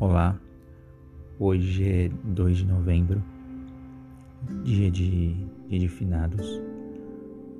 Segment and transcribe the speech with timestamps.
[0.00, 0.40] Olá,
[1.38, 3.22] hoje é 2 de novembro,
[4.64, 5.34] dia de,
[5.68, 6.58] dia de finados.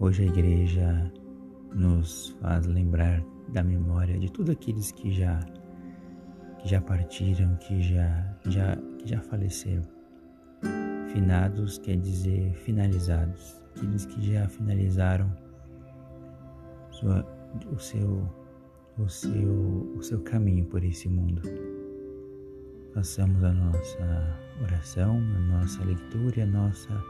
[0.00, 1.12] Hoje a igreja
[1.72, 5.38] nos faz lembrar da memória de todos aqueles que já
[6.58, 9.84] que já partiram, que já, já, que já faleceram.
[11.12, 15.32] Finados quer dizer finalizados, aqueles que já finalizaram
[16.90, 17.24] sua,
[17.72, 18.28] o, seu,
[18.98, 21.40] o, seu, o seu caminho por esse mundo.
[22.94, 27.04] Façamos a nossa oração, a nossa leitura e a nossa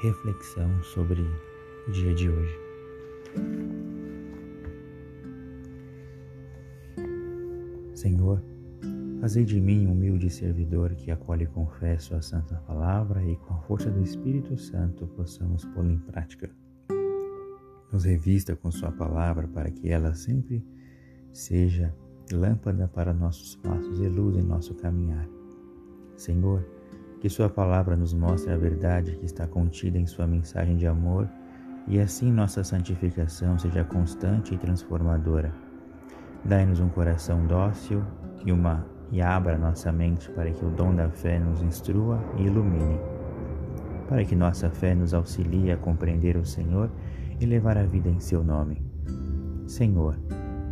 [0.00, 2.56] reflexão sobre o dia de hoje.
[7.96, 8.40] Senhor,
[9.20, 13.54] fazei de mim um humilde servidor que acolhe e confesso a santa palavra e com
[13.54, 16.48] a força do Espírito Santo possamos pô-la em prática.
[17.92, 20.64] Nos revista com sua palavra para que ela sempre
[21.32, 21.92] seja
[22.32, 25.28] lâmpada para nossos passos e luz em nosso caminhar.
[26.16, 26.66] Senhor,
[27.20, 31.28] que Sua palavra nos mostre a verdade que está contida em Sua mensagem de amor
[31.86, 35.52] e assim nossa santificação seja constante e transformadora.
[36.44, 38.02] Dai-nos um coração dócil
[38.44, 42.42] e, uma, e abra nossa mente para que o dom da fé nos instrua e
[42.42, 42.98] ilumine,
[44.08, 46.90] para que nossa fé nos auxilie a compreender o Senhor
[47.40, 48.82] e levar a vida em seu nome.
[49.66, 50.18] Senhor,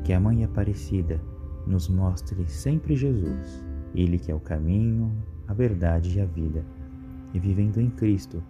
[0.04, 1.20] que a Mãe Aparecida
[1.66, 3.64] nos mostre sempre Jesus,
[3.94, 5.12] Ele que é o caminho,
[5.48, 6.64] a verdade e a vida,
[7.34, 8.42] e vivendo em Cristo,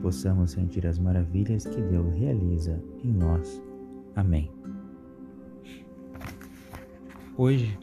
[0.00, 3.62] possamos sentir as maravilhas que Deus realiza em nós.
[4.16, 4.50] Amém.
[7.36, 7.78] Hoje,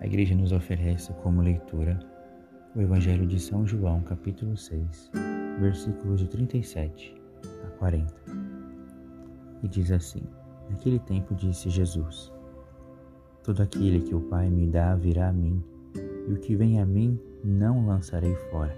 [0.00, 1.98] a Igreja nos oferece como leitura
[2.74, 5.10] o Evangelho de São João, capítulo 6,
[5.60, 7.14] versículos de 37
[7.64, 8.14] a 40.
[9.62, 10.22] E diz assim:
[10.68, 12.32] Naquele tempo disse Jesus:
[13.44, 15.60] Todo aquele que o Pai me dá virá a mim,
[16.28, 18.72] e o que vem a mim não lançarei fora.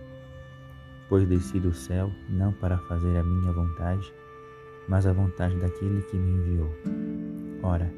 [1.07, 4.11] Pois desci do céu não para fazer a minha vontade,
[4.89, 6.71] mas a vontade daquele que me enviou.
[7.63, 7.93] Ora,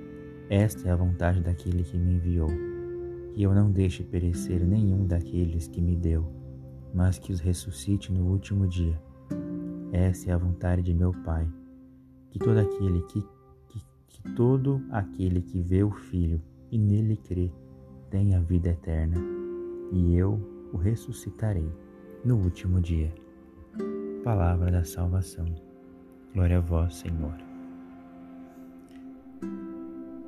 [0.50, 2.50] esta é a vontade daquele que me enviou,
[3.32, 6.26] que eu não deixe perecer nenhum daqueles que me deu,
[6.92, 9.00] mas que os ressuscite no último dia.
[9.92, 11.48] Essa é a vontade de meu Pai,
[12.32, 13.24] que todo aquele que,
[13.68, 17.50] que, que todo aquele que vê o Filho e nele crê,
[18.10, 19.16] tem a vida eterna,
[19.92, 20.40] e eu
[20.72, 21.70] o ressuscitarei
[22.24, 23.12] no último dia.
[24.24, 25.46] Palavra da salvação.
[26.34, 27.34] Glória a vós, Senhor.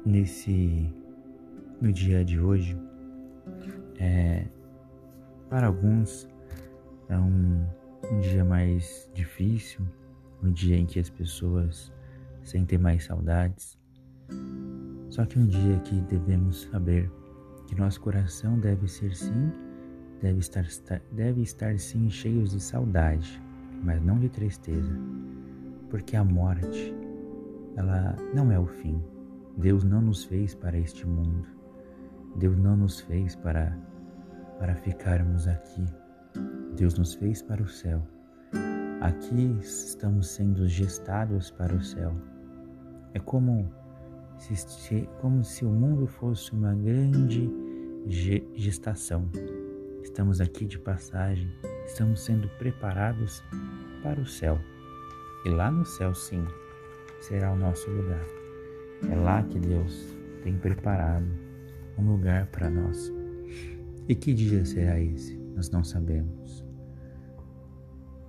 [0.07, 0.93] Nesse
[1.81, 2.77] no dia de hoje,
[3.99, 4.47] é,
[5.49, 6.29] para alguns
[7.09, 7.67] é um,
[8.11, 9.87] um dia mais difícil,
[10.43, 11.93] um dia em que as pessoas
[12.43, 13.79] sentem mais saudades,
[15.09, 17.11] só que um dia que devemos saber
[17.67, 19.53] que nosso coração deve ser sim,
[20.21, 20.65] deve estar,
[21.13, 23.43] deve estar sim cheios de saudade,
[23.83, 24.93] mas não de tristeza,
[25.91, 26.95] porque a morte,
[27.77, 29.03] ela não é o fim.
[29.57, 31.47] Deus não nos fez para este mundo.
[32.37, 33.77] Deus não nos fez para
[34.59, 35.85] para ficarmos aqui.
[36.77, 38.03] Deus nos fez para o céu.
[39.01, 42.13] Aqui estamos sendo gestados para o céu.
[43.15, 43.71] É como
[45.21, 47.51] como se o mundo fosse uma grande
[48.55, 49.29] gestação.
[50.03, 51.51] Estamos aqui de passagem,
[51.85, 53.43] estamos sendo preparados
[54.03, 54.59] para o céu.
[55.45, 56.45] E lá no céu, sim,
[57.21, 58.25] será o nosso lugar.
[59.11, 61.27] É lá que Deus tem preparado
[61.99, 63.13] um lugar para nós.
[64.09, 65.37] E que dia será esse?
[65.55, 66.65] Nós não sabemos.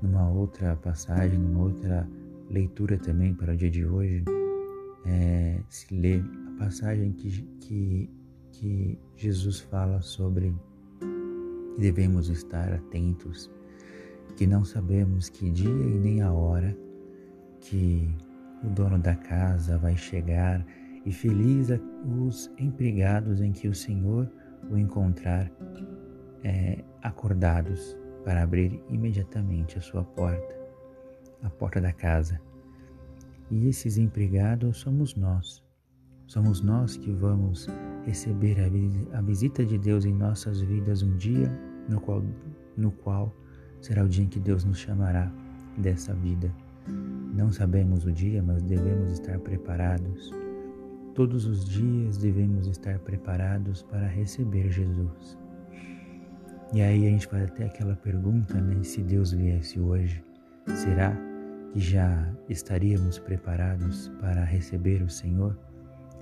[0.01, 2.07] Numa outra passagem, numa outra
[2.49, 4.23] leitura também para o dia de hoje,
[5.05, 8.09] é, se lê a passagem que, que,
[8.51, 10.53] que Jesus fala sobre
[10.99, 13.51] que devemos estar atentos,
[14.35, 16.77] que não sabemos que dia e nem a hora
[17.61, 18.09] que
[18.63, 20.65] o dono da casa vai chegar
[21.05, 21.69] e feliz
[22.05, 24.29] os empregados em que o Senhor
[24.69, 25.49] o encontrar
[26.43, 30.55] é, acordados para abrir imediatamente a sua porta,
[31.41, 32.39] a porta da casa
[33.49, 35.63] e esses empregados somos nós.
[36.27, 37.67] Somos nós que vamos
[38.05, 38.57] receber
[39.13, 41.51] a visita de Deus em nossas vidas um dia
[41.87, 42.23] no qual,
[42.77, 43.35] no qual
[43.81, 45.31] será o dia em que Deus nos chamará
[45.77, 46.53] dessa vida.
[47.33, 50.31] Não sabemos o dia, mas devemos estar preparados.
[51.15, 55.37] Todos os dias devemos estar preparados para receber Jesus.
[56.73, 58.83] E aí a gente faz até aquela pergunta, né?
[58.83, 60.23] Se Deus viesse hoje,
[60.67, 61.28] será
[61.71, 65.57] que já estaríamos preparados para receber o Senhor?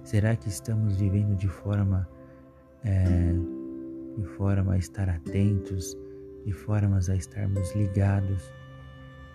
[0.03, 2.07] Será que estamos vivendo de forma
[2.83, 3.33] é,
[4.17, 5.97] de forma a estar atentos,
[6.45, 8.51] de formas a estarmos ligados,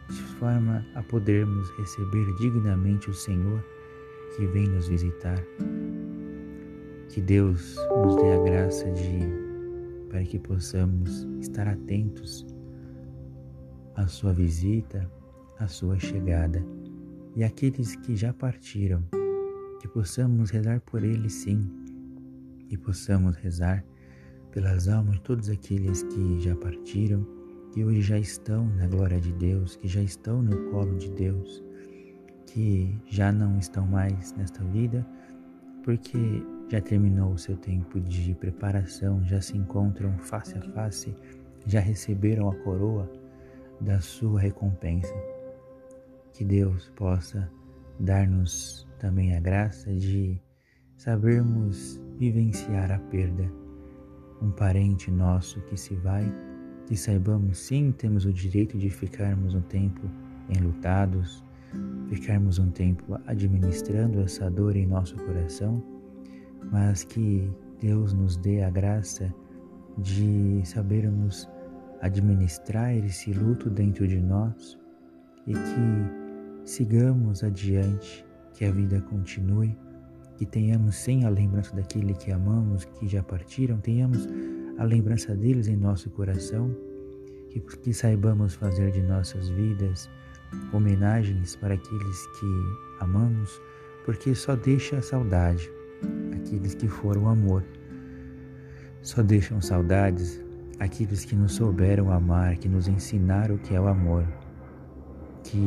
[0.08, 3.64] de forma a podermos receber dignamente o Senhor
[4.36, 5.38] que vem nos visitar.
[7.08, 9.42] Que Deus nos dê a graça de
[10.08, 12.46] para que possamos estar atentos
[13.94, 15.10] à sua visita,
[15.62, 16.64] à sua chegada.
[17.36, 19.02] E aqueles que já partiram,
[19.80, 21.70] que possamos rezar por eles sim,
[22.68, 23.84] e possamos rezar
[24.50, 27.26] pelas almas de todos aqueles que já partiram,
[27.72, 31.62] que hoje já estão na glória de Deus, que já estão no colo de Deus,
[32.46, 35.06] que já não estão mais nesta vida,
[35.84, 36.18] porque
[36.68, 41.14] já terminou o seu tempo de preparação, já se encontram face a face,
[41.66, 43.10] já receberam a coroa
[43.80, 45.31] da sua recompensa.
[46.32, 47.50] Que Deus possa
[47.98, 50.40] dar-nos também a graça de
[50.96, 53.50] sabermos vivenciar a perda.
[54.40, 56.24] Um parente nosso que se vai,
[56.86, 60.08] que saibamos sim temos o direito de ficarmos um tempo
[60.48, 61.44] enlutados,
[62.08, 65.82] ficarmos um tempo administrando essa dor em nosso coração,
[66.70, 67.50] mas que
[67.80, 69.32] Deus nos dê a graça
[69.98, 71.48] de sabermos
[72.00, 74.78] administrar esse luto dentro de nós
[75.46, 76.21] e que
[76.64, 78.24] sigamos adiante,
[78.54, 79.76] que a vida continue,
[80.36, 84.28] que tenhamos sem a lembrança daquele que amamos, que já partiram, tenhamos
[84.78, 86.74] a lembrança deles em nosso coração,
[87.50, 90.08] que, que saibamos fazer de nossas vidas
[90.72, 93.60] homenagens para aqueles que amamos,
[94.04, 95.70] porque só deixa saudade
[96.34, 97.64] aqueles que foram amor.
[99.02, 100.40] Só deixam saudades
[100.78, 104.26] aqueles que nos souberam amar, que nos ensinaram o que é o amor.
[105.44, 105.58] Que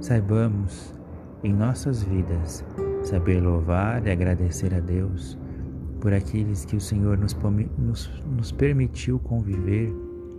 [0.00, 0.94] saibamos
[1.42, 2.64] em nossas vidas
[3.02, 5.38] saber louvar e agradecer a Deus
[6.00, 7.34] por aqueles que o Senhor nos,
[7.78, 9.90] nos, nos permitiu conviver,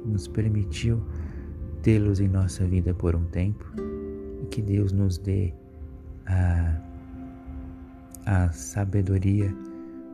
[0.05, 1.01] nos permitiu
[1.81, 3.65] tê-los em nossa vida por um tempo.
[4.43, 5.53] E que Deus nos dê
[6.25, 6.81] a,
[8.25, 9.51] a sabedoria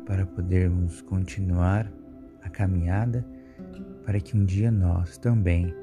[0.05, 1.91] para podermos continuar
[2.43, 3.25] a caminhada
[4.05, 5.73] para que um dia nós também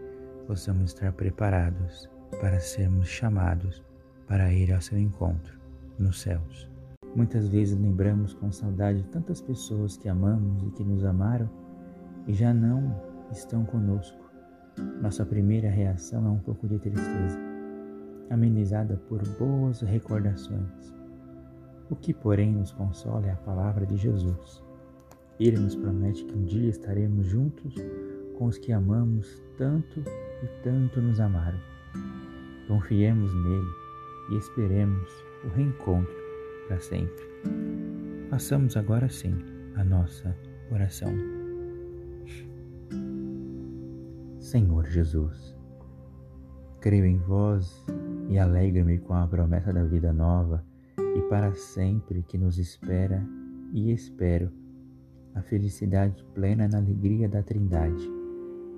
[0.47, 2.09] possamos estar preparados
[2.41, 3.83] para sermos chamados
[4.27, 5.59] para ir ao seu encontro
[5.99, 6.69] nos céus.
[7.17, 11.49] Muitas vezes lembramos com saudade tantas pessoas que amamos e que nos amaram
[12.27, 12.95] e já não
[13.33, 14.31] estão conosco.
[15.01, 17.39] Nossa primeira reação é um pouco de tristeza,
[18.31, 20.95] amenizada por boas recordações.
[21.91, 24.63] O que, porém, nos consola é a palavra de Jesus.
[25.41, 27.75] Ele nos promete que um dia estaremos juntos
[28.37, 31.59] com os que amamos tanto e tanto nos amaram.
[32.67, 33.71] Confiemos nele
[34.31, 35.09] e esperemos
[35.45, 36.15] o reencontro
[36.67, 37.25] para sempre.
[38.29, 39.35] Façamos agora sim
[39.77, 40.37] a nossa
[40.71, 41.13] oração.
[44.39, 45.57] Senhor Jesus,
[46.81, 47.85] creio em vós
[48.29, 50.65] e alegro-me com a promessa da vida nova
[50.99, 53.25] e para sempre que nos espera
[53.73, 54.51] e espero
[55.35, 58.11] a felicidade plena na alegria da Trindade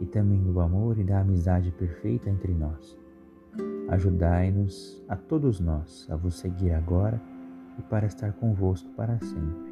[0.00, 2.99] e também o amor e da amizade perfeita entre nós.
[3.88, 7.20] Ajudai-nos a todos nós a vos seguir agora
[7.78, 9.70] e para estar convosco para sempre.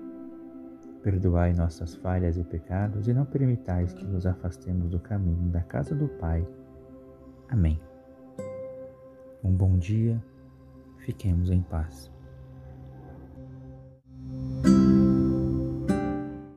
[1.02, 5.94] Perdoai nossas falhas e pecados e não permitais que nos afastemos do caminho da casa
[5.94, 6.47] do Pai.
[7.49, 7.80] Amém.
[9.42, 10.23] Um bom dia,
[10.99, 12.11] fiquemos em paz.